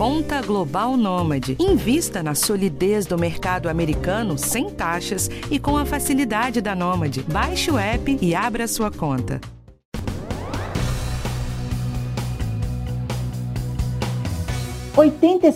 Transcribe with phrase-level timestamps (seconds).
[0.00, 1.58] Conta Global Nômade.
[1.60, 7.22] Invista na solidez do mercado americano sem taxas e com a facilidade da Nômade.
[7.30, 9.38] Baixe o app e abra sua conta.
[14.96, 15.52] Oitenta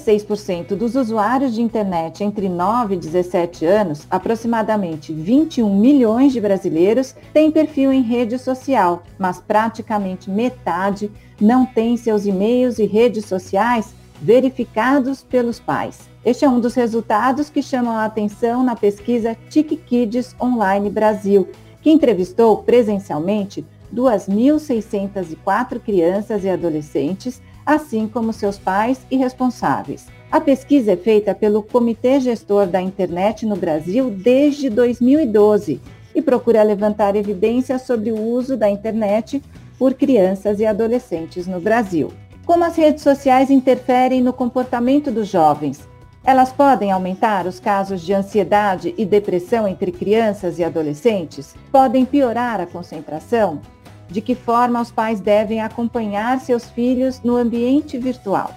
[0.77, 7.51] dos usuários de internet entre 9 e 17 anos, aproximadamente 21 milhões de brasileiros, têm
[7.51, 13.95] perfil em rede social, mas praticamente metade não tem seus e-mails e redes sociais
[14.25, 16.09] verificados pelos pais.
[16.25, 21.47] Este é um dos resultados que chamam a atenção na pesquisa TIC Kids Online Brasil,
[21.83, 30.07] que entrevistou presencialmente 2.604 crianças e adolescentes, assim como seus pais e responsáveis.
[30.33, 35.83] A pesquisa é feita pelo Comitê Gestor da Internet no Brasil desde 2012
[36.15, 39.43] e procura levantar evidências sobre o uso da internet
[39.79, 42.11] por crianças e adolescentes no Brasil.
[42.45, 45.89] Como as redes sociais interferem no comportamento dos jovens?
[46.23, 51.55] Elas podem aumentar os casos de ansiedade e depressão entre crianças e adolescentes?
[51.73, 53.63] Podem piorar a concentração?
[54.09, 58.53] De que forma os pais devem acompanhar seus filhos no ambiente virtual?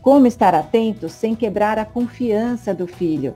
[0.00, 3.34] Como estar atentos sem quebrar a confiança do filho?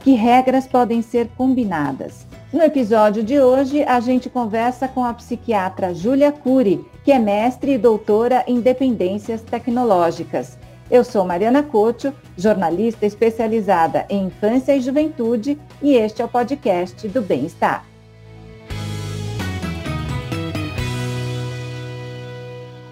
[0.00, 2.26] Que regras podem ser combinadas?
[2.52, 7.72] No episódio de hoje, a gente conversa com a psiquiatra Júlia Cury, que é mestre
[7.72, 10.56] e doutora em dependências tecnológicas.
[10.88, 17.08] Eu sou Mariana Couto, jornalista especializada em infância e juventude, e este é o podcast
[17.08, 17.84] do Bem-Estar.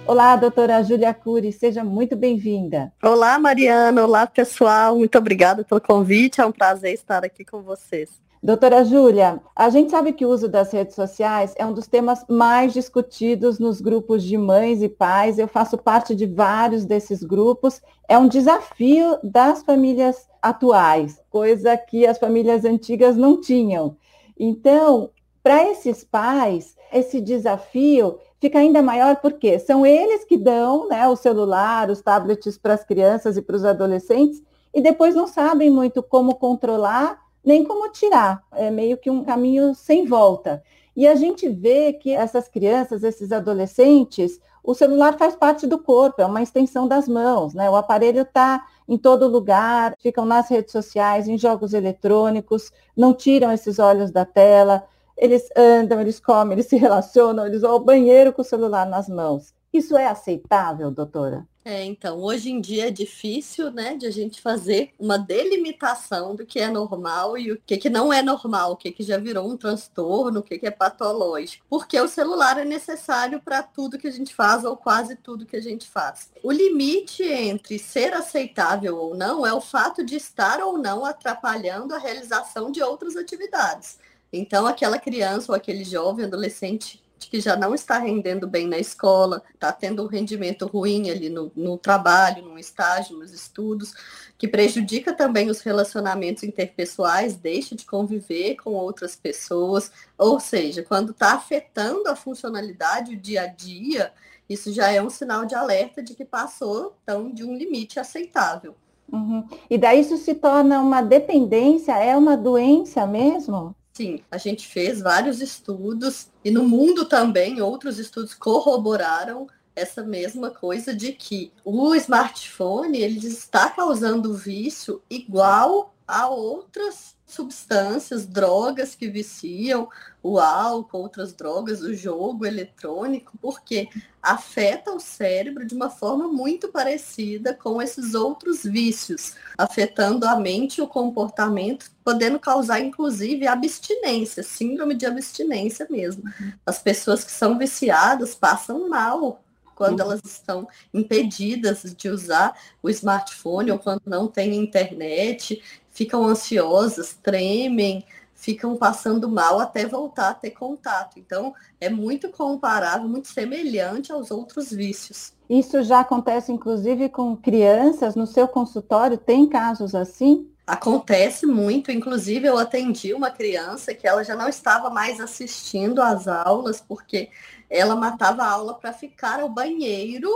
[0.05, 2.93] Olá, doutora Júlia Cury, seja muito bem-vinda.
[3.01, 4.05] Olá, Mariana.
[4.05, 4.99] Olá, pessoal.
[4.99, 6.41] Muito obrigada pelo convite.
[6.41, 8.24] É um prazer estar aqui com vocês.
[8.45, 12.27] Doutora Júlia, a gente sabe que o uso das redes sociais é um dos temas
[12.29, 15.39] mais discutidos nos grupos de mães e pais.
[15.39, 17.81] Eu faço parte de vários desses grupos.
[18.07, 23.97] É um desafio das famílias atuais, coisa que as famílias antigas não tinham.
[24.39, 25.09] Então,
[25.43, 31.17] para esses pais, esse desafio fica ainda maior porque são eles que dão né, o
[31.17, 34.43] celular, os tablets para as crianças e para os adolescentes
[34.75, 38.43] e depois não sabem muito como controlar nem como tirar.
[38.53, 40.63] É meio que um caminho sem volta.
[40.97, 46.23] E a gente vê que essas crianças, esses adolescentes, o celular faz parte do corpo,
[46.23, 47.69] é uma extensão das mãos, né?
[47.69, 53.53] O aparelho está em todo lugar, ficam nas redes sociais, em jogos eletrônicos, não tiram
[53.53, 54.85] esses olhos da tela,
[55.17, 59.09] eles andam, eles comem, eles se relacionam, eles vão ao banheiro com o celular nas
[59.09, 59.55] mãos.
[59.73, 61.47] Isso é aceitável, doutora?
[61.67, 66.45] É, então, hoje em dia é difícil, né, de a gente fazer uma delimitação do
[66.45, 69.51] que é normal e o que, que não é normal, o que, que já virou
[69.51, 71.65] um transtorno, o que, que é patológico.
[71.71, 75.57] Porque o celular é necessário para tudo que a gente faz ou quase tudo que
[75.57, 76.31] a gente faz.
[76.43, 81.95] O limite entre ser aceitável ou não é o fato de estar ou não atrapalhando
[81.95, 83.99] a realização de outras atividades.
[84.31, 89.43] Então, aquela criança ou aquele jovem, adolescente que já não está rendendo bem na escola,
[89.53, 93.93] está tendo um rendimento ruim ali no, no trabalho, no estágio, nos estudos,
[94.37, 101.13] que prejudica também os relacionamentos interpessoais, deixa de conviver com outras pessoas, ou seja, quando
[101.13, 104.13] está afetando a funcionalidade, o dia a dia,
[104.49, 108.75] isso já é um sinal de alerta de que passou, então, de um limite aceitável.
[109.13, 109.47] Uhum.
[109.69, 113.75] E daí isso se torna uma dependência, é uma doença mesmo?
[113.97, 119.47] Sim, a gente fez vários estudos e no mundo também outros estudos corroboraram
[119.77, 128.27] essa mesma coisa de que o smartphone ele está causando vício igual a outras substâncias,
[128.27, 129.89] drogas que viciam,
[130.23, 133.89] o álcool, outras drogas, o jogo eletrônico, porque
[134.23, 140.79] afeta o cérebro de uma forma muito parecida com esses outros vícios, afetando a mente
[140.79, 146.23] e o comportamento, podendo causar inclusive abstinência, síndrome de abstinência mesmo.
[146.65, 149.41] As pessoas que são viciadas passam mal
[149.75, 155.61] quando elas estão impedidas de usar o smartphone ou quando não tem internet
[155.95, 158.05] ficam ansiosas, tremem,
[158.35, 161.19] ficam passando mal até voltar a ter contato.
[161.19, 165.33] Então, é muito comparável, muito semelhante aos outros vícios.
[165.49, 169.17] Isso já acontece, inclusive, com crianças no seu consultório?
[169.17, 170.51] Tem casos assim?
[170.67, 176.27] Acontece muito, inclusive eu atendi uma criança que ela já não estava mais assistindo às
[176.27, 177.29] aulas porque
[177.69, 180.31] ela matava a aula para ficar ao banheiro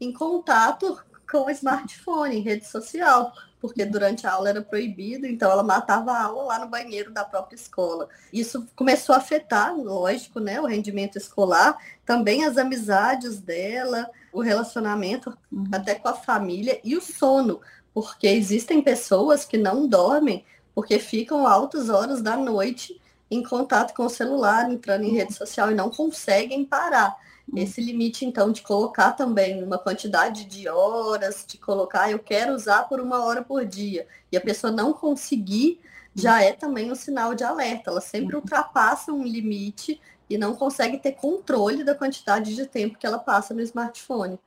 [0.00, 1.00] em contato
[1.30, 6.12] com o smartphone, em rede social, porque durante a aula era proibido, então ela matava
[6.12, 8.08] a aula lá no banheiro da própria escola.
[8.32, 15.36] Isso começou a afetar, lógico, né, o rendimento escolar, também as amizades dela, o relacionamento
[15.50, 15.68] uhum.
[15.72, 17.60] até com a família e o sono,
[17.92, 20.44] porque existem pessoas que não dormem
[20.78, 25.72] porque ficam altas horas da noite em contato com o celular, entrando em rede social
[25.72, 27.16] e não conseguem parar.
[27.56, 32.82] Esse limite, então, de colocar também uma quantidade de horas, de colocar, eu quero usar
[32.88, 35.80] por uma hora por dia, e a pessoa não conseguir,
[36.14, 37.90] já é também um sinal de alerta.
[37.90, 38.42] Ela sempre uhum.
[38.42, 43.54] ultrapassa um limite e não consegue ter controle da quantidade de tempo que ela passa
[43.54, 44.38] no smartphone.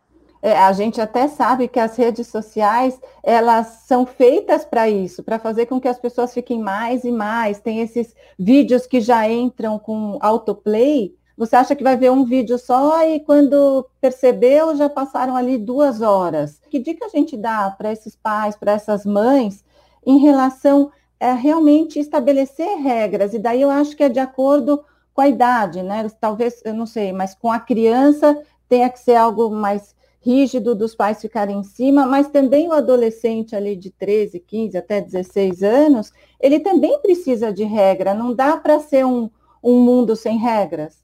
[0.44, 5.38] É, a gente até sabe que as redes sociais elas são feitas para isso, para
[5.38, 7.59] fazer com que as pessoas fiquem mais e mais.
[7.59, 11.15] Tem esses vídeos que já entram com autoplay.
[11.41, 15.99] Você acha que vai ver um vídeo só e quando percebeu já passaram ali duas
[15.99, 16.61] horas.
[16.69, 19.65] Que dica a gente dá para esses pais, para essas mães,
[20.05, 23.33] em relação a realmente estabelecer regras?
[23.33, 24.85] E daí eu acho que é de acordo
[25.15, 26.07] com a idade, né?
[26.21, 28.39] Talvez, eu não sei, mas com a criança
[28.69, 33.55] tenha que ser algo mais rígido dos pais ficarem em cima, mas também o adolescente
[33.55, 38.79] ali de 13, 15 até 16 anos, ele também precisa de regra, não dá para
[38.79, 39.27] ser um,
[39.63, 41.00] um mundo sem regras.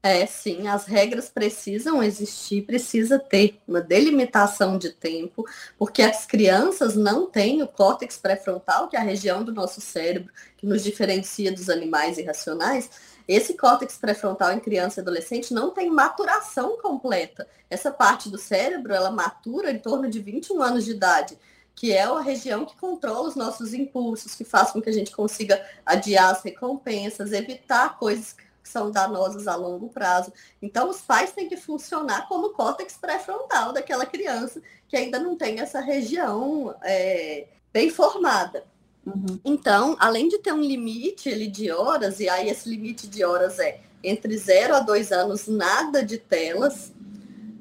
[0.00, 5.44] É, sim, as regras precisam existir, precisa ter uma delimitação de tempo,
[5.76, 10.32] porque as crianças não têm o córtex pré-frontal, que é a região do nosso cérebro
[10.56, 12.88] que nos diferencia dos animais irracionais,
[13.28, 17.46] esse córtex pré-frontal em criança e adolescente não tem maturação completa.
[17.68, 21.36] Essa parte do cérebro, ela matura em torno de 21 anos de idade,
[21.74, 25.10] que é a região que controla os nossos impulsos, que faz com que a gente
[25.10, 28.34] consiga adiar as recompensas, evitar coisas
[28.68, 30.30] que são danosas a longo prazo.
[30.60, 35.58] Então, os pais têm que funcionar como córtex pré-frontal daquela criança que ainda não tem
[35.58, 38.64] essa região é, bem formada.
[39.06, 39.40] Uhum.
[39.42, 43.58] Então, além de ter um limite ele, de horas, e aí esse limite de horas
[43.58, 46.92] é entre 0 a 2 anos, nada de telas,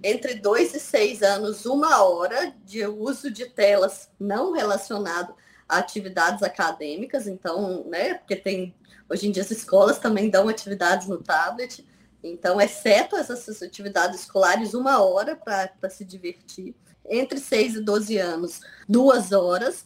[0.04, 5.34] entre 2 e 6 anos, uma hora de uso de telas não relacionado
[5.68, 8.74] atividades acadêmicas, então, né, porque tem,
[9.10, 11.86] hoje em dia as escolas também dão atividades no tablet,
[12.24, 16.76] então, exceto essas atividades escolares, uma hora para se divertir.
[17.10, 19.86] Entre 6 e 12 anos, duas horas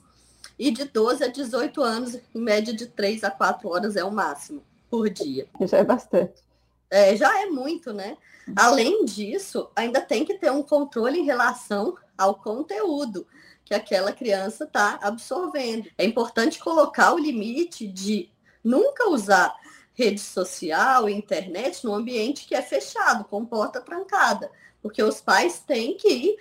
[0.57, 4.11] e de 12 a 18 anos, em média de 3 a 4 horas é o
[4.11, 5.47] máximo por dia.
[5.61, 6.41] Já é bastante.
[6.89, 8.17] É, já é muito, né?
[8.55, 13.25] Além disso, ainda tem que ter um controle em relação ao conteúdo
[13.71, 15.89] que aquela criança está absorvendo.
[15.97, 18.29] É importante colocar o limite de
[18.61, 19.55] nunca usar
[19.93, 24.51] rede social, internet no ambiente que é fechado, com porta trancada,
[24.81, 26.35] porque os pais têm que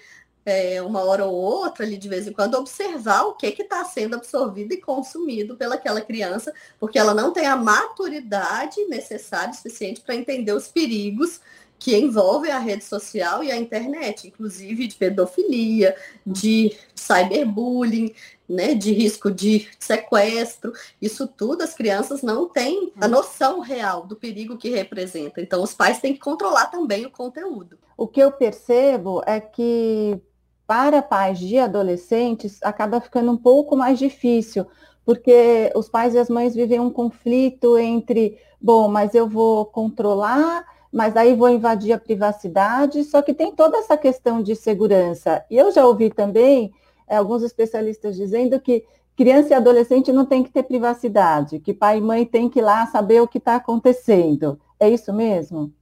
[0.44, 4.16] é, uma hora ou outra, ali de vez em quando, observar o que está sendo
[4.16, 10.52] absorvido e consumido pelaquela criança, porque ela não tem a maturidade necessária, suficiente para entender
[10.52, 11.40] os perigos
[11.80, 15.96] que envolvem a rede social e a internet, inclusive de pedofilia,
[16.26, 18.12] de cyberbullying,
[18.46, 20.74] né, de risco de sequestro.
[21.00, 25.40] Isso tudo as crianças não têm a noção real do perigo que representa.
[25.40, 27.78] Então, os pais têm que controlar também o conteúdo.
[27.96, 30.20] O que eu percebo é que
[30.66, 34.66] para pais de adolescentes acaba ficando um pouco mais difícil,
[35.02, 40.62] porque os pais e as mães vivem um conflito entre, bom, mas eu vou controlar,
[40.92, 45.44] mas aí vou invadir a privacidade, só que tem toda essa questão de segurança.
[45.50, 46.72] E eu já ouvi também
[47.06, 48.84] é, alguns especialistas dizendo que
[49.16, 52.62] criança e adolescente não tem que ter privacidade, que pai e mãe tem que ir
[52.62, 54.58] lá saber o que está acontecendo.
[54.78, 55.72] É isso mesmo?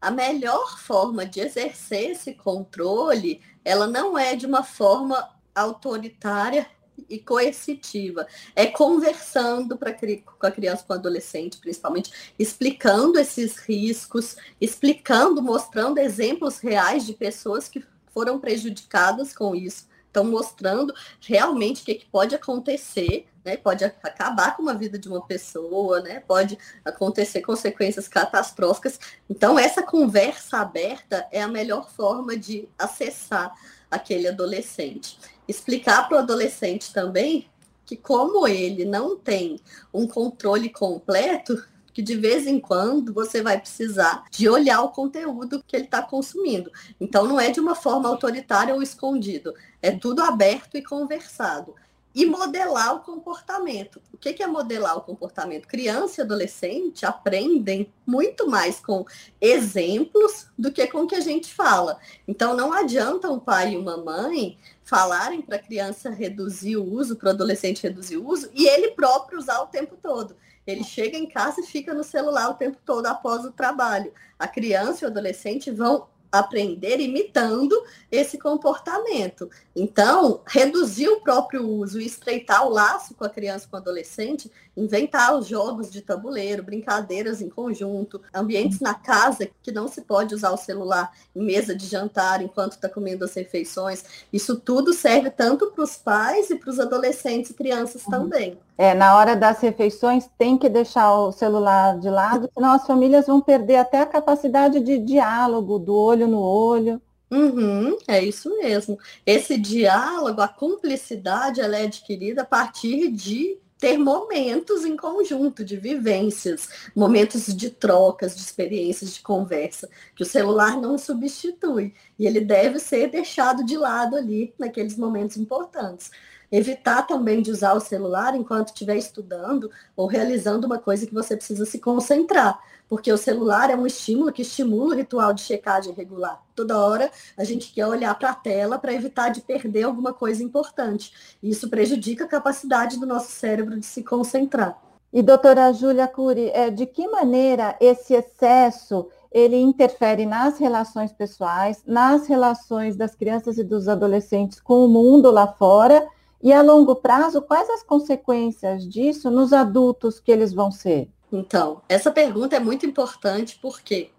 [0.00, 6.66] A melhor forma de exercer esse controle ela não é de uma forma autoritária
[7.08, 8.26] e coercitiva.
[8.54, 15.98] É conversando pra, com a criança, com o adolescente, principalmente, explicando esses riscos, explicando, mostrando
[15.98, 19.86] exemplos reais de pessoas que foram prejudicadas com isso.
[20.06, 23.56] Estão mostrando realmente o que, que pode acontecer, né?
[23.56, 26.20] Pode acabar com a vida de uma pessoa, né?
[26.20, 28.98] Pode acontecer consequências catastróficas.
[29.28, 33.54] Então, essa conversa aberta é a melhor forma de acessar
[33.90, 35.18] aquele adolescente.
[35.46, 37.48] Explicar para o adolescente também
[37.86, 39.58] que como ele não tem
[39.94, 45.64] um controle completo, que de vez em quando você vai precisar de olhar o conteúdo
[45.66, 46.70] que ele está consumindo.
[47.00, 51.74] Então não é de uma forma autoritária ou escondido, é tudo aberto e conversado.
[52.14, 54.00] E modelar o comportamento.
[54.12, 55.68] O que é modelar o comportamento?
[55.68, 59.04] Criança e adolescente aprendem muito mais com
[59.40, 61.98] exemplos do que com o que a gente fala.
[62.26, 67.16] Então não adianta um pai e uma mãe falarem para a criança reduzir o uso,
[67.16, 70.34] para o adolescente reduzir o uso, e ele próprio usar o tempo todo.
[70.66, 74.12] Ele chega em casa e fica no celular o tempo todo após o trabalho.
[74.38, 77.74] A criança e o adolescente vão aprender imitando
[78.10, 79.50] esse comportamento.
[79.74, 83.80] Então, reduzir o próprio uso e estreitar o laço com a criança e com o
[83.80, 90.02] adolescente, inventar os jogos de tabuleiro, brincadeiras em conjunto, ambientes na casa que não se
[90.02, 94.04] pode usar o celular em mesa de jantar enquanto está comendo as refeições.
[94.32, 98.10] Isso tudo serve tanto para os pais e para os adolescentes e crianças uhum.
[98.10, 98.58] também.
[98.76, 103.26] É, na hora das refeições tem que deixar o celular de lado, senão as famílias
[103.26, 107.00] vão perder até a capacidade de diálogo, do olho no olho.
[107.30, 108.98] Uhum, é isso mesmo.
[109.26, 115.76] Esse diálogo, a cumplicidade, ela é adquirida a partir de ter momentos em conjunto, de
[115.76, 121.94] vivências, momentos de trocas, de experiências, de conversa, que o celular não substitui.
[122.18, 126.10] E ele deve ser deixado de lado ali naqueles momentos importantes.
[126.50, 131.36] Evitar também de usar o celular enquanto estiver estudando ou realizando uma coisa que você
[131.36, 132.58] precisa se concentrar,
[132.88, 136.42] porque o celular é um estímulo que estimula o ritual de checagem regular.
[136.54, 140.42] Toda hora a gente quer olhar para a tela para evitar de perder alguma coisa
[140.42, 141.12] importante.
[141.42, 144.80] Isso prejudica a capacidade do nosso cérebro de se concentrar.
[145.12, 151.82] E doutora Júlia Cury, é, de que maneira esse excesso ele interfere nas relações pessoais,
[151.86, 156.06] nas relações das crianças e dos adolescentes com o mundo lá fora
[156.42, 161.10] e a longo prazo, quais as consequências disso nos adultos que eles vão ser?
[161.30, 164.10] Então, essa pergunta é muito importante porque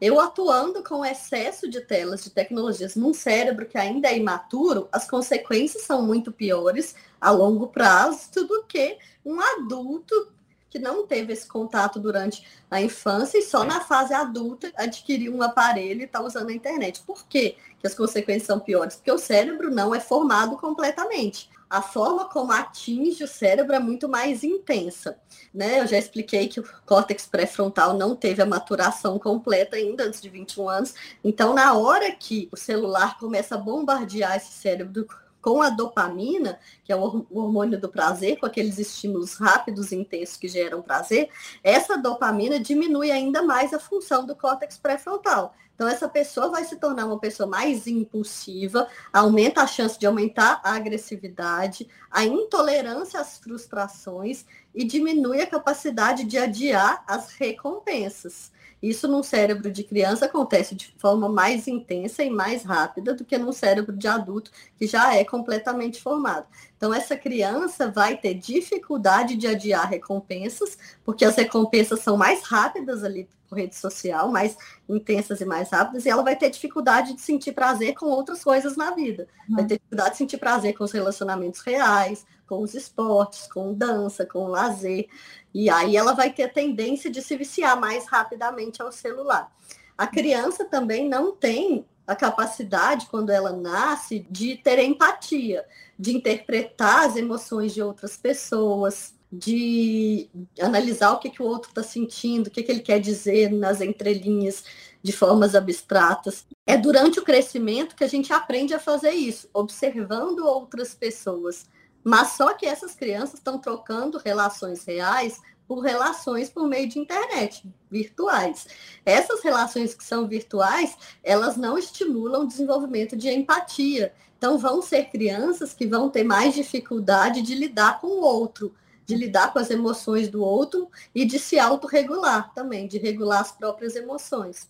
[0.00, 5.08] eu atuando com excesso de telas de tecnologias num cérebro que ainda é imaturo, as
[5.08, 10.32] consequências são muito piores a longo prazo do que um adulto
[10.70, 15.42] que não teve esse contato durante a infância e só na fase adulta adquiriu um
[15.42, 17.02] aparelho e está usando a internet.
[17.06, 18.96] Por quê que as consequências são piores?
[18.96, 24.08] Porque o cérebro não é formado completamente a forma como atinge o cérebro é muito
[24.08, 25.18] mais intensa.
[25.52, 25.80] Né?
[25.80, 30.28] Eu já expliquei que o córtex pré-frontal não teve a maturação completa ainda antes de
[30.28, 30.94] 21 anos.
[31.22, 35.06] Então, na hora que o celular começa a bombardear esse cérebro
[35.40, 40.36] com a dopamina, que é o hormônio do prazer, com aqueles estímulos rápidos e intensos
[40.36, 41.30] que geram prazer,
[41.62, 45.54] essa dopamina diminui ainda mais a função do córtex pré-frontal.
[45.78, 50.60] Então, essa pessoa vai se tornar uma pessoa mais impulsiva, aumenta a chance de aumentar
[50.64, 54.44] a agressividade, a intolerância às frustrações
[54.74, 58.50] e diminui a capacidade de adiar as recompensas.
[58.82, 63.38] Isso num cérebro de criança acontece de forma mais intensa e mais rápida do que
[63.38, 66.48] num cérebro de adulto que já é completamente formado.
[66.78, 73.02] Então, essa criança vai ter dificuldade de adiar recompensas, porque as recompensas são mais rápidas
[73.02, 74.56] ali por rede social, mais
[74.88, 78.76] intensas e mais rápidas, e ela vai ter dificuldade de sentir prazer com outras coisas
[78.76, 79.26] na vida.
[79.48, 84.24] Vai ter dificuldade de sentir prazer com os relacionamentos reais, com os esportes, com dança,
[84.24, 85.08] com lazer.
[85.52, 89.50] E aí ela vai ter a tendência de se viciar mais rapidamente ao celular.
[89.96, 95.66] A criança também não tem a capacidade, quando ela nasce, de ter empatia,
[95.98, 100.26] de interpretar as emoções de outras pessoas, de
[100.58, 103.82] analisar o que, que o outro está sentindo, o que, que ele quer dizer nas
[103.82, 104.64] entrelinhas
[105.02, 106.46] de formas abstratas.
[106.66, 111.66] É durante o crescimento que a gente aprende a fazer isso, observando outras pessoas.
[112.02, 117.62] Mas só que essas crianças estão trocando relações reais por relações por meio de internet,
[117.90, 118.66] virtuais.
[119.04, 124.14] Essas relações que são virtuais, elas não estimulam o desenvolvimento de empatia.
[124.38, 129.14] Então, vão ser crianças que vão ter mais dificuldade de lidar com o outro, de
[129.14, 133.94] lidar com as emoções do outro e de se autorregular também, de regular as próprias
[133.94, 134.68] emoções.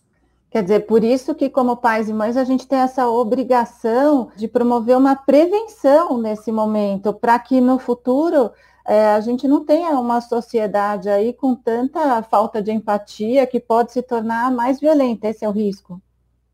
[0.51, 4.47] Quer dizer, por isso que, como pais e mães, a gente tem essa obrigação de
[4.47, 8.51] promover uma prevenção nesse momento, para que no futuro
[8.89, 13.93] é, a gente não tenha uma sociedade aí com tanta falta de empatia que pode
[13.93, 15.27] se tornar mais violenta.
[15.27, 16.01] Esse é o risco.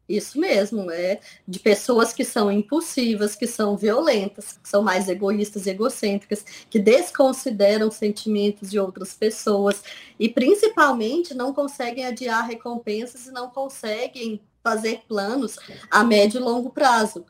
[0.08, 5.66] Isso mesmo, é de pessoas que são impulsivas, que são violentas, que são mais egoístas
[5.66, 9.82] e egocêntricas, que desconsideram sentimentos de outras pessoas
[10.20, 15.56] e principalmente não conseguem adiar recompensas e não conseguem fazer planos
[15.90, 17.26] a médio e longo prazo.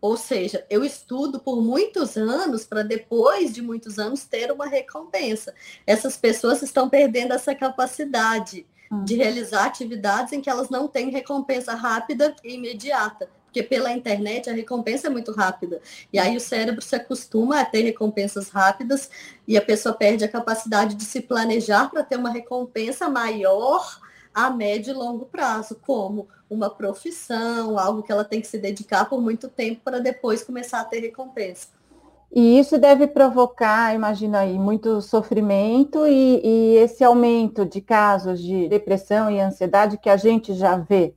[0.00, 5.52] Ou seja, eu estudo por muitos anos para depois de muitos anos ter uma recompensa.
[5.86, 8.64] Essas pessoas estão perdendo essa capacidade
[9.04, 13.28] de realizar atividades em que elas não têm recompensa rápida e imediata.
[13.44, 15.80] Porque pela internet a recompensa é muito rápida.
[16.12, 19.10] E aí o cérebro se acostuma a ter recompensas rápidas
[19.46, 24.00] e a pessoa perde a capacidade de se planejar para ter uma recompensa maior
[24.46, 29.04] a médio e longo prazo, como uma profissão, algo que ela tem que se dedicar
[29.06, 31.68] por muito tempo para depois começar a ter recompensa.
[32.30, 38.68] E isso deve provocar, imagina aí, muito sofrimento e, e, esse aumento de casos de
[38.68, 41.14] depressão e ansiedade que a gente já vê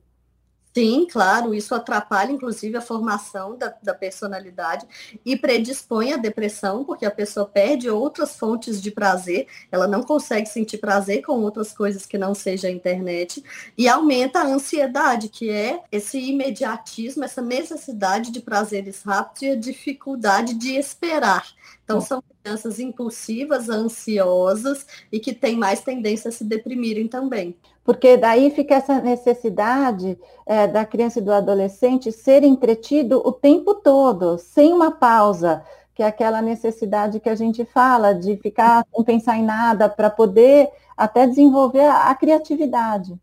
[0.74, 4.86] Sim, claro, isso atrapalha inclusive a formação da, da, personalidade
[5.22, 10.48] e predispõe à depressão, porque a pessoa perde outras fontes de prazer, ela não consegue
[10.48, 13.44] sentir prazer com outras coisas que não seja a internet,
[13.76, 19.56] e aumenta a ansiedade, que é esse imediatismo, essa necessidade de prazeres rápidos e a
[19.56, 21.46] dificuldade de esperar.
[21.84, 28.16] Então, são crianças impulsivas, ansiosas e que têm mais tendência a se deprimirem também porque
[28.16, 34.38] daí fica essa necessidade é, da criança e do adolescente ser entretido o tempo todo,
[34.38, 39.36] sem uma pausa, que é aquela necessidade que a gente fala de ficar sem pensar
[39.36, 43.14] em nada para poder até desenvolver a, a criatividade.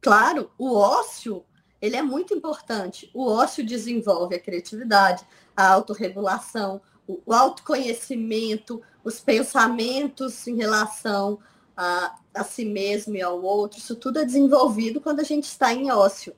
[0.00, 1.44] Claro, o ócio
[1.80, 3.10] ele é muito importante.
[3.12, 5.24] O ócio desenvolve a criatividade,
[5.56, 11.40] a autorregulação, o autoconhecimento, os pensamentos em relação
[11.76, 15.72] a, a si mesmo e ao outro, isso tudo é desenvolvido quando a gente está
[15.72, 16.34] em ócio.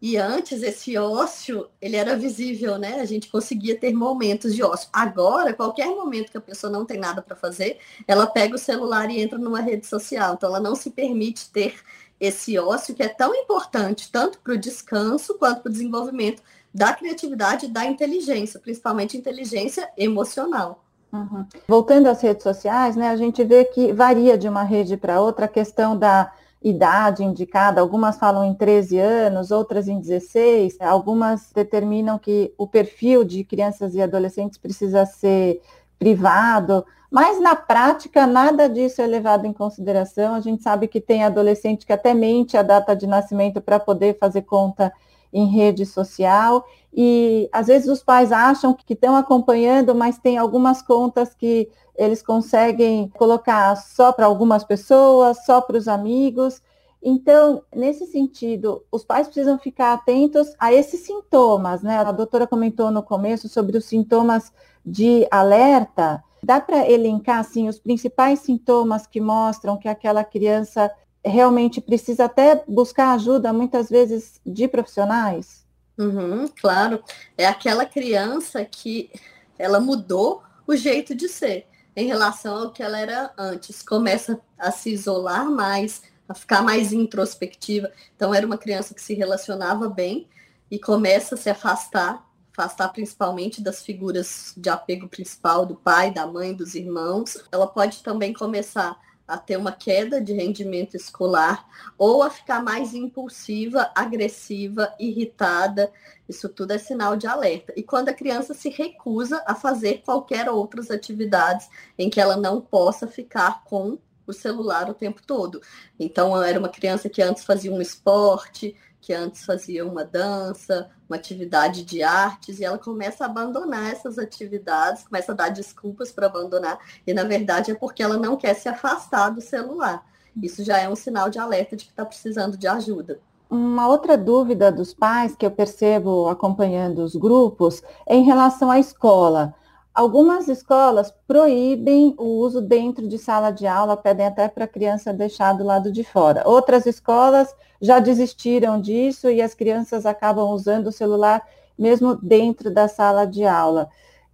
[0.00, 3.00] E antes esse ócio, ele era visível, né?
[3.00, 4.88] A gente conseguia ter momentos de ócio.
[4.92, 9.10] Agora, qualquer momento que a pessoa não tem nada para fazer, ela pega o celular
[9.10, 10.34] e entra numa rede social.
[10.34, 11.74] Então ela não se permite ter
[12.20, 16.42] esse ócio que é tão importante tanto para o descanso quanto para o desenvolvimento
[16.72, 20.84] da criatividade e da inteligência, principalmente inteligência emocional.
[21.12, 21.46] Uhum.
[21.66, 25.46] Voltando às redes sociais, né, a gente vê que varia de uma rede para outra
[25.46, 26.30] a questão da
[26.62, 33.24] idade indicada, algumas falam em 13 anos, outras em 16, algumas determinam que o perfil
[33.24, 35.62] de crianças e adolescentes precisa ser
[35.98, 40.34] privado, mas na prática nada disso é levado em consideração.
[40.34, 44.18] A gente sabe que tem adolescente que até mente a data de nascimento para poder
[44.18, 44.92] fazer conta
[45.32, 50.82] em rede social e às vezes os pais acham que estão acompanhando, mas tem algumas
[50.82, 56.62] contas que eles conseguem colocar só para algumas pessoas, só para os amigos.
[57.02, 61.98] Então, nesse sentido, os pais precisam ficar atentos a esses sintomas, né?
[61.98, 64.52] A doutora comentou no começo sobre os sintomas
[64.84, 66.22] de alerta.
[66.42, 70.90] Dá para elencar assim os principais sintomas que mostram que aquela criança
[71.24, 75.66] realmente precisa até buscar ajuda, muitas vezes, de profissionais?
[75.98, 77.02] Uhum, claro.
[77.36, 79.10] É aquela criança que
[79.58, 83.82] ela mudou o jeito de ser em relação ao que ela era antes.
[83.82, 87.90] Começa a se isolar mais, a ficar mais introspectiva.
[88.14, 90.28] Então, era uma criança que se relacionava bem
[90.70, 92.28] e começa a se afastar
[92.58, 97.38] afastar principalmente das figuras de apego principal do pai, da mãe, dos irmãos.
[97.52, 98.98] Ela pode também começar
[99.28, 105.92] a ter uma queda de rendimento escolar ou a ficar mais impulsiva, agressiva, irritada.
[106.26, 107.74] Isso tudo é sinal de alerta.
[107.76, 112.60] E quando a criança se recusa a fazer qualquer outras atividades em que ela não
[112.60, 115.60] possa ficar com o celular o tempo todo.
[115.98, 121.16] Então, era uma criança que antes fazia um esporte, que antes fazia uma dança, uma
[121.16, 126.26] atividade de artes, e ela começa a abandonar essas atividades, começa a dar desculpas para
[126.26, 130.04] abandonar, e na verdade é porque ela não quer se afastar do celular.
[130.42, 133.20] Isso já é um sinal de alerta de que está precisando de ajuda.
[133.50, 138.78] Uma outra dúvida dos pais que eu percebo acompanhando os grupos é em relação à
[138.78, 139.54] escola.
[139.98, 145.12] Algumas escolas proíbem o uso dentro de sala de aula, pedem até para a criança
[145.12, 146.44] deixar do lado de fora.
[146.46, 151.44] Outras escolas já desistiram disso e as crianças acabam usando o celular
[151.76, 153.88] mesmo dentro da sala de aula.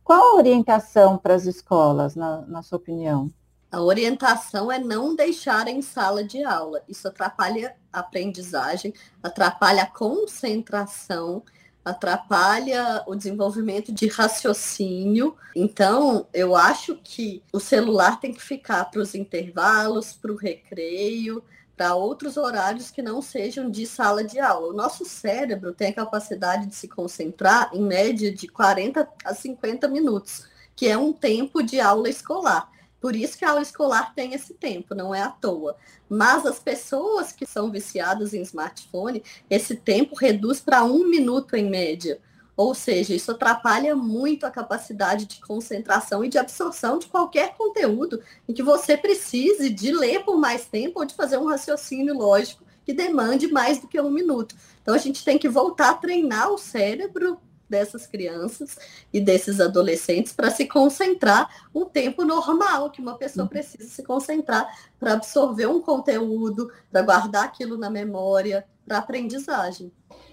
[0.04, 3.32] Qual a orientação para as escolas, na, na sua opinião?
[3.72, 6.82] A orientação é não deixar em sala de aula.
[6.86, 11.42] Isso atrapalha a aprendizagem, atrapalha a concentração
[11.84, 15.36] atrapalha o desenvolvimento de raciocínio.
[15.54, 21.44] Então, eu acho que o celular tem que ficar para os intervalos, para o recreio,
[21.76, 24.68] para outros horários que não sejam de sala de aula.
[24.68, 29.88] O nosso cérebro tem a capacidade de se concentrar em média de 40 a 50
[29.88, 32.70] minutos, que é um tempo de aula escolar.
[33.04, 35.76] Por isso que a aula escolar tem esse tempo, não é à toa.
[36.08, 41.68] Mas as pessoas que são viciadas em smartphone, esse tempo reduz para um minuto em
[41.68, 42.18] média.
[42.56, 48.22] Ou seja, isso atrapalha muito a capacidade de concentração e de absorção de qualquer conteúdo
[48.48, 52.64] em que você precise de ler por mais tempo ou de fazer um raciocínio lógico
[52.86, 54.56] que demande mais do que um minuto.
[54.80, 57.38] Então a gente tem que voltar a treinar o cérebro
[57.68, 58.76] dessas crianças
[59.12, 64.66] e desses adolescentes para se concentrar um tempo normal que uma pessoa precisa se concentrar
[64.98, 69.90] para absorver um conteúdo, para guardar aquilo na memória, para aprendizagem.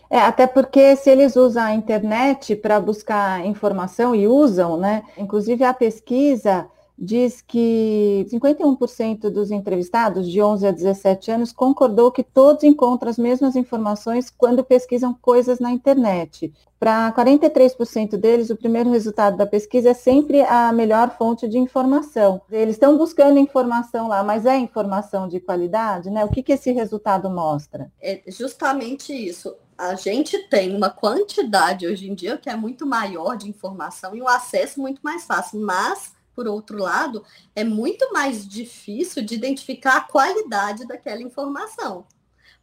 [0.10, 5.04] É, até porque se eles usam a internet para buscar informação e usam, né?
[5.18, 12.24] Inclusive a pesquisa diz que 51% dos entrevistados de 11 a 17 anos concordou que
[12.24, 16.54] todos encontram as mesmas informações quando pesquisam coisas na internet.
[16.80, 22.42] Para 43% deles, o primeiro resultado da pesquisa é sempre a melhor fonte de informação.
[22.52, 26.26] Eles estão buscando informação lá, mas é informação de qualidade, né?
[26.26, 27.92] O que, que esse resultado mostra?
[28.02, 33.36] É justamente isso a gente tem uma quantidade hoje em dia que é muito maior
[33.36, 37.24] de informação e um acesso muito mais fácil, mas por outro lado,
[37.56, 42.08] é muito mais difícil de identificar a qualidade daquela informação.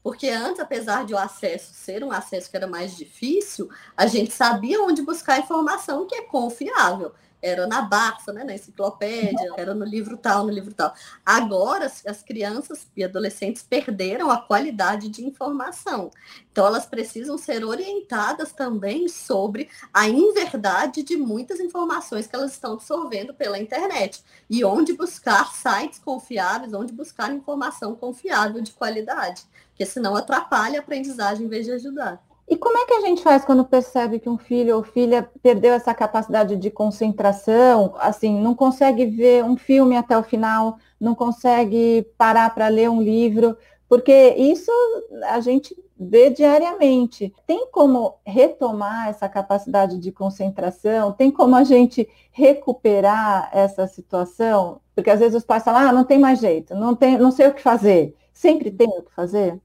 [0.03, 4.33] Porque antes, apesar de o acesso ser um acesso que era mais difícil, a gente
[4.33, 9.85] sabia onde buscar informação que é confiável era na Barça, né, na enciclopédia, era no
[9.85, 10.93] livro tal, no livro tal.
[11.25, 16.11] Agora, as crianças e adolescentes perderam a qualidade de informação.
[16.51, 22.75] Então, elas precisam ser orientadas também sobre a inverdade de muitas informações que elas estão
[22.75, 24.23] absorvendo pela internet.
[24.51, 29.43] E onde buscar sites confiáveis, onde buscar informação confiável de qualidade.
[29.69, 32.28] Porque senão atrapalha a aprendizagem em vez de ajudar.
[32.51, 35.75] E como é que a gente faz quando percebe que um filho ou filha perdeu
[35.75, 42.07] essa capacidade de concentração, assim, não consegue ver um filme até o final, não consegue
[42.17, 43.55] parar para ler um livro,
[43.87, 44.71] porque isso
[45.27, 47.35] a gente vê diariamente.
[47.47, 51.13] Tem como retomar essa capacidade de concentração?
[51.13, 54.81] Tem como a gente recuperar essa situação?
[54.95, 57.49] Porque às vezes os pais falam, ah, não tem mais jeito, não, tem, não sei
[57.49, 58.17] o que fazer.
[58.33, 59.61] Sempre tem o que fazer?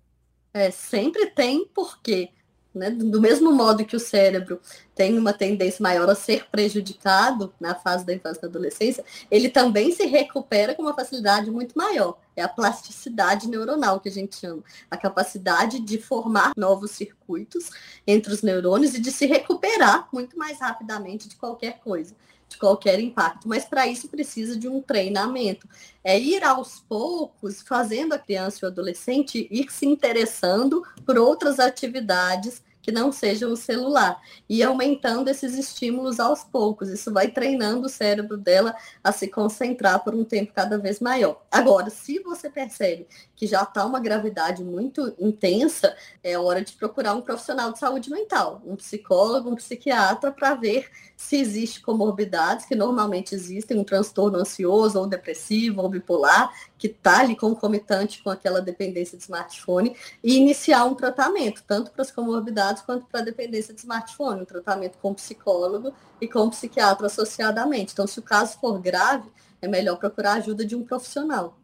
[0.53, 2.29] É, sempre tem, porque
[2.73, 2.89] né?
[2.89, 4.59] Do mesmo modo que o cérebro
[4.95, 9.49] tem uma tendência maior a ser prejudicado na fase da infância e da adolescência, ele
[9.49, 12.17] também se recupera com uma facilidade muito maior.
[12.35, 14.63] É a plasticidade neuronal que a gente chama.
[14.89, 17.69] A capacidade de formar novos circuitos
[18.07, 22.15] entre os neurônios e de se recuperar muito mais rapidamente de qualquer coisa
[22.57, 25.67] qualquer impacto, mas para isso precisa de um treinamento.
[26.03, 31.59] É ir aos poucos, fazendo a criança e o adolescente ir se interessando por outras
[31.59, 34.21] atividades que não sejam o celular.
[34.47, 36.89] E aumentando esses estímulos aos poucos.
[36.89, 41.41] Isso vai treinando o cérebro dela a se concentrar por um tempo cada vez maior.
[41.49, 47.13] Agora, se você percebe que já está uma gravidade muito intensa, é hora de procurar
[47.13, 52.75] um profissional de saúde mental, um psicólogo, um psiquiatra, para ver se existe comorbidades, que
[52.75, 58.61] normalmente existem, um transtorno ansioso ou depressivo ou bipolar, que está ali concomitante com aquela
[58.61, 63.73] dependência de smartphone, e iniciar um tratamento, tanto para as comorbidades quanto para a dependência
[63.73, 67.93] de smartphone, um tratamento com psicólogo e com psiquiatra associadamente.
[67.93, 69.29] Então, se o caso for grave,
[69.61, 71.57] é melhor procurar a ajuda de um profissional.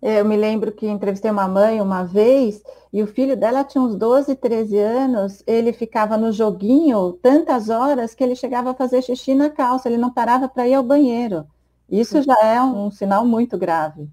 [0.00, 3.82] É, eu me lembro que entrevistei uma mãe uma vez e o filho dela tinha
[3.82, 5.42] uns 12, 13 anos.
[5.46, 9.98] Ele ficava no joguinho tantas horas que ele chegava a fazer xixi na calça, ele
[9.98, 11.46] não parava para ir ao banheiro.
[11.90, 14.08] Isso já é um sinal muito grave.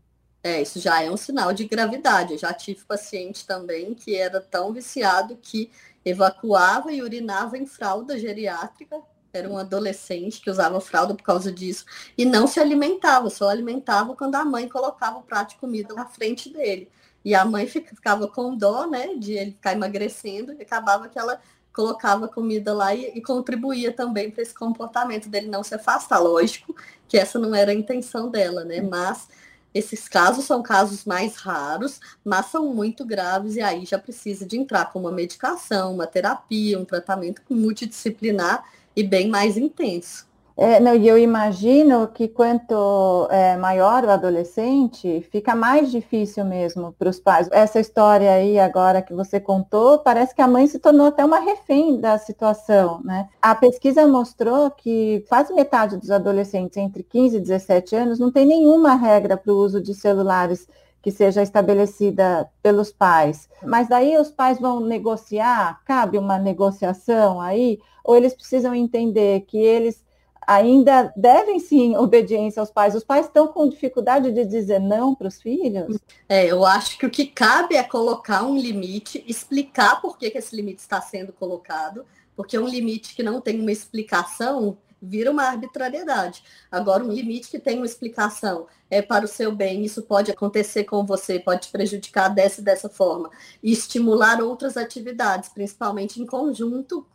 [0.46, 2.34] É, isso já é um sinal de gravidade.
[2.34, 5.72] Eu já tive paciente também que era tão viciado que
[6.06, 9.02] evacuava e urinava em fralda geriátrica
[9.34, 11.84] era um adolescente que usava fralda por causa disso
[12.16, 16.06] e não se alimentava, só alimentava quando a mãe colocava o prato de comida na
[16.06, 16.90] frente dele.
[17.24, 21.42] E a mãe ficava com dó, né, de ele ficar emagrecendo e acabava que ela
[21.74, 26.20] colocava comida lá e, e contribuía também para esse comportamento dele não se afastar.
[26.20, 26.76] Lógico
[27.08, 29.28] que essa não era a intenção dela, né, mas
[29.76, 34.58] esses casos são casos mais raros, mas são muito graves e aí já precisa de
[34.58, 38.64] entrar com uma medicação, uma terapia, um tratamento multidisciplinar
[38.96, 40.26] e bem mais intenso.
[40.58, 46.94] É, não, e eu imagino que quanto é, maior o adolescente, fica mais difícil mesmo
[46.94, 47.50] para os pais.
[47.52, 51.40] Essa história aí agora que você contou, parece que a mãe se tornou até uma
[51.40, 53.28] refém da situação, né?
[53.42, 58.46] A pesquisa mostrou que quase metade dos adolescentes entre 15 e 17 anos não tem
[58.46, 60.68] nenhuma regra para o uso de celulares
[61.02, 63.50] que seja estabelecida pelos pais.
[63.62, 69.58] Mas daí os pais vão negociar, cabe uma negociação aí, ou eles precisam entender que
[69.58, 70.05] eles
[70.48, 72.96] ainda devem sim obediência aos pais.
[72.96, 75.98] Os pais estão com dificuldade de dizer não para os filhos?
[76.28, 80.38] É, eu acho que o que cabe é colocar um limite, explicar por que, que
[80.38, 82.06] esse limite está sendo colocado,
[82.36, 86.44] porque um limite que não tem uma explicação vira uma arbitrariedade.
[86.72, 90.84] Agora, um limite que tem uma explicação é para o seu bem, isso pode acontecer
[90.86, 93.30] com você, pode te prejudicar dessa e dessa forma,
[93.62, 97.06] e estimular outras atividades, principalmente em conjunto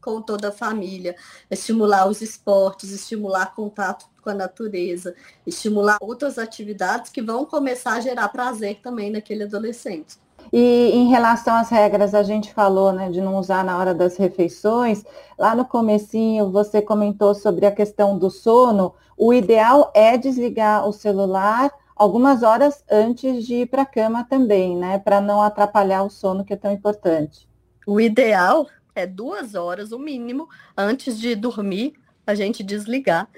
[0.00, 1.16] com toda a família,
[1.50, 5.14] estimular os esportes, estimular contato com a natureza,
[5.46, 10.16] estimular outras atividades que vão começar a gerar prazer também naquele adolescente.
[10.52, 14.16] E em relação às regras, a gente falou né, de não usar na hora das
[14.16, 15.04] refeições.
[15.38, 18.94] Lá no comecinho você comentou sobre a questão do sono.
[19.16, 24.76] O ideal é desligar o celular algumas horas antes de ir para a cama também,
[24.76, 24.98] né?
[24.98, 27.48] Para não atrapalhar o sono que é tão importante.
[27.84, 28.66] O ideal
[29.00, 31.94] é duas horas, o mínimo, antes de dormir,
[32.26, 33.28] a gente desligar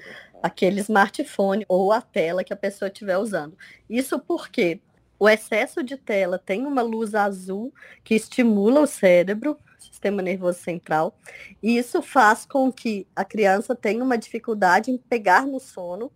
[0.41, 3.57] aquele smartphone ou a tela que a pessoa estiver usando.
[3.89, 4.81] Isso porque
[5.19, 11.15] o excesso de tela tem uma luz azul que estimula o cérebro, sistema nervoso central,
[11.61, 16.11] e isso faz com que a criança tenha uma dificuldade em pegar no sono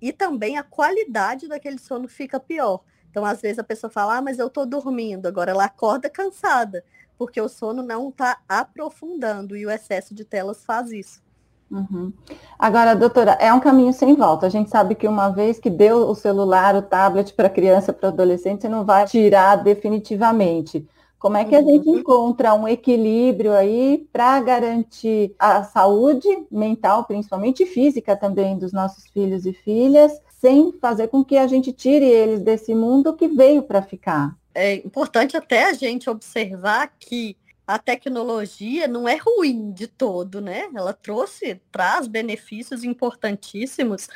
[0.00, 2.82] e também a qualidade daquele sono fica pior.
[3.10, 6.82] Então, às vezes a pessoa fala, ah, mas eu estou dormindo, agora ela acorda cansada
[7.18, 11.24] porque o sono não está aprofundando e o excesso de telas faz isso.
[11.70, 12.12] Uhum.
[12.58, 14.46] Agora, doutora, é um caminho sem volta.
[14.46, 18.08] A gente sabe que uma vez que deu o celular, o tablet para criança, para
[18.08, 20.86] adolescente, você não vai tirar definitivamente.
[21.18, 21.66] Como é que a uhum.
[21.66, 28.72] gente encontra um equilíbrio aí para garantir a saúde mental, principalmente e física também, dos
[28.72, 33.26] nossos filhos e filhas, sem fazer com que a gente tire eles desse mundo que
[33.26, 34.36] veio para ficar?
[34.56, 40.68] É importante até a gente observar que a tecnologia não é ruim de todo, né?
[40.74, 44.08] Ela trouxe, traz benefícios importantíssimos.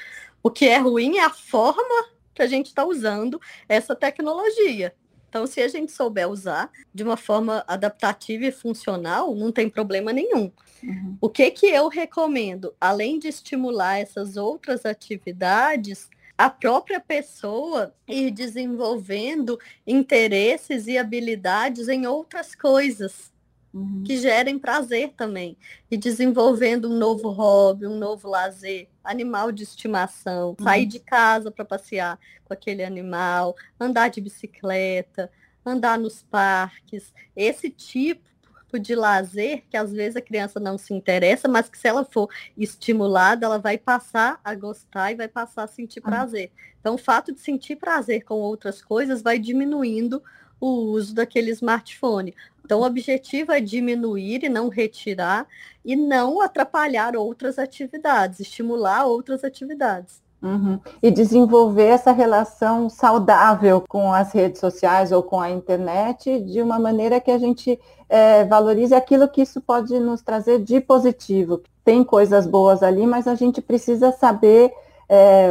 [0.43, 4.95] O que é ruim é a forma que a gente está usando essa tecnologia.
[5.29, 10.13] Então, se a gente souber usar de uma forma adaptativa e funcional, não tem problema
[10.13, 10.51] nenhum.
[10.83, 11.17] Uhum.
[11.21, 12.75] O que, que eu recomendo?
[12.81, 16.10] Além de estimular essas outras atividades,
[16.41, 23.31] a própria pessoa ir desenvolvendo interesses e habilidades em outras coisas
[23.75, 24.03] uhum.
[24.07, 25.55] que gerem prazer também.
[25.91, 30.65] E desenvolvendo um novo hobby, um novo lazer, animal de estimação, uhum.
[30.65, 35.31] sair de casa para passear com aquele animal, andar de bicicleta,
[35.63, 37.13] andar nos parques.
[37.37, 38.27] Esse tipo
[38.71, 42.05] tipo de lazer que às vezes a criança não se interessa, mas que se ela
[42.05, 46.53] for estimulada, ela vai passar a gostar e vai passar a sentir prazer.
[46.81, 50.23] Então, o fato de sentir prazer com outras coisas vai diminuindo
[50.61, 52.35] o uso daquele smartphone.
[52.65, 55.47] Então, o objetivo é diminuir e não retirar
[55.85, 60.23] e não atrapalhar outras atividades, estimular outras atividades.
[60.43, 60.81] Uhum.
[61.03, 66.79] E desenvolver essa relação saudável com as redes sociais ou com a internet de uma
[66.79, 71.63] maneira que a gente é, valorize aquilo que isso pode nos trazer de positivo.
[71.85, 74.73] Tem coisas boas ali, mas a gente precisa saber
[75.09, 75.51] é,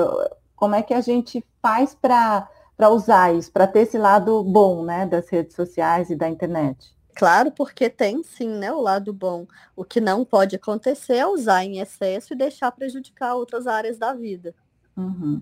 [0.56, 2.50] como é que a gente faz para
[2.90, 6.98] usar isso, para ter esse lado bom né, das redes sociais e da internet.
[7.16, 9.46] Claro, porque tem sim, né, o lado bom.
[9.76, 14.14] O que não pode acontecer é usar em excesso e deixar prejudicar outras áreas da
[14.14, 14.56] vida.
[15.00, 15.42] Uhum.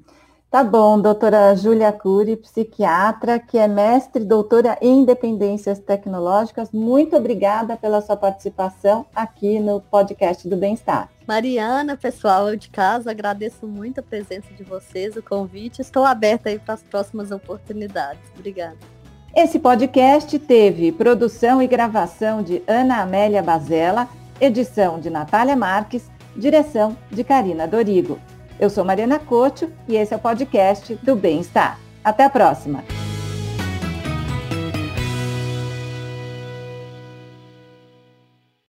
[0.50, 6.72] Tá bom, doutora Júlia Cury, psiquiatra, que é mestre e doutora em dependências tecnológicas.
[6.72, 11.10] Muito obrigada pela sua participação aqui no podcast do Bem-Estar.
[11.28, 15.82] Mariana, pessoal de casa, agradeço muito a presença de vocês, o convite.
[15.82, 18.22] Estou aberta aí para as próximas oportunidades.
[18.34, 18.78] Obrigada.
[19.36, 24.08] Esse podcast teve produção e gravação de Ana Amélia Bazella,
[24.39, 28.17] edição de Natália Marques, direção de Karina Dorigo.
[28.60, 31.80] Eu sou Mariana Cocho e esse é o podcast do Bem-Estar.
[32.04, 32.84] Até a próxima!